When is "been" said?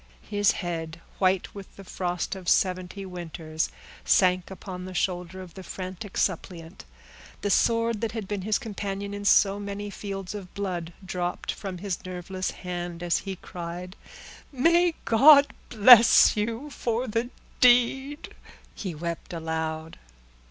8.27-8.41